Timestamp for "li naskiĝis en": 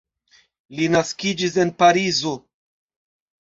0.77-1.75